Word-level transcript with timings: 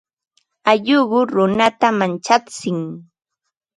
Alluqu 0.71 1.19
runata 1.33 1.87
manchatsin. 1.99 2.79